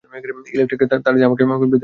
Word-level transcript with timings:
Electric 0.47 0.81
তার 0.95 1.13
দিয়ে 1.13 1.27
আমাকে 1.27 1.43
বেঁধে 1.43 1.49
রাখা 1.49 1.61
হয়েছিল। 1.61 1.79